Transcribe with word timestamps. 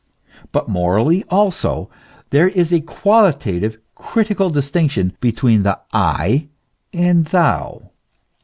But 0.51 0.67
morally, 0.67 1.23
also, 1.29 1.87
there 2.31 2.47
is 2.49 2.73
a 2.73 2.81
qualitative, 2.81 3.77
critical 3.93 4.49
distinction 4.49 5.15
between 5.21 5.61
the 5.61 5.79
I 5.93 6.47
and 6.91 7.23
tliou. 7.27 7.91